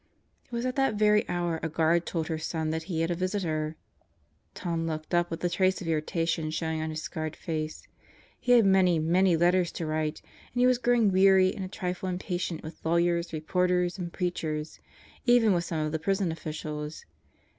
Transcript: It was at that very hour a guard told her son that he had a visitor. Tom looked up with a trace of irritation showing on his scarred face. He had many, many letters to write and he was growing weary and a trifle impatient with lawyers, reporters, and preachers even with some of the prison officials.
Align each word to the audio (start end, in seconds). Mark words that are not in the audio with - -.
It 0.45 0.51
was 0.51 0.65
at 0.65 0.75
that 0.77 0.95
very 0.95 1.29
hour 1.29 1.59
a 1.61 1.69
guard 1.69 2.07
told 2.07 2.27
her 2.27 2.39
son 2.39 2.71
that 2.71 2.81
he 2.89 3.01
had 3.01 3.11
a 3.11 3.15
visitor. 3.15 3.75
Tom 4.55 4.87
looked 4.87 5.13
up 5.13 5.29
with 5.29 5.43
a 5.43 5.47
trace 5.49 5.79
of 5.79 5.87
irritation 5.87 6.49
showing 6.49 6.81
on 6.81 6.89
his 6.89 7.03
scarred 7.03 7.35
face. 7.35 7.87
He 8.39 8.53
had 8.53 8.65
many, 8.65 8.97
many 8.97 9.37
letters 9.37 9.71
to 9.73 9.85
write 9.85 10.23
and 10.53 10.59
he 10.59 10.65
was 10.65 10.79
growing 10.79 11.11
weary 11.11 11.53
and 11.55 11.63
a 11.63 11.67
trifle 11.67 12.09
impatient 12.09 12.63
with 12.63 12.83
lawyers, 12.83 13.31
reporters, 13.31 13.99
and 13.99 14.11
preachers 14.11 14.79
even 15.27 15.53
with 15.53 15.65
some 15.65 15.81
of 15.85 15.91
the 15.91 15.99
prison 15.99 16.31
officials. 16.31 17.05